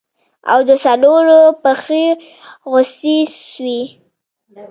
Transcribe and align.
او 0.51 0.59
د 0.69 0.71
څلورو 0.83 1.41
پښې 1.63 2.05
غوڅې 2.69 3.17
سوې. 3.45 3.81